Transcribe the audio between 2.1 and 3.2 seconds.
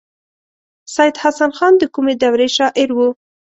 دورې شاعر و.